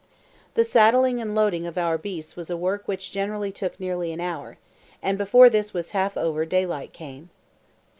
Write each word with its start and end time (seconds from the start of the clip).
The 0.55 0.63
saddling 0.63 1.21
and 1.21 1.35
loading 1.35 1.67
of 1.67 1.77
our 1.77 1.95
beasts 1.95 2.35
was 2.35 2.49
a 2.49 2.57
work 2.57 2.87
which 2.87 3.11
generally 3.11 3.51
took 3.51 3.79
nearly 3.79 4.11
an 4.11 4.19
hour, 4.19 4.57
and 4.99 5.15
before 5.15 5.47
this 5.47 5.75
was 5.75 5.91
half 5.91 6.17
over 6.17 6.43
daylight 6.43 6.91
came. 6.91 7.29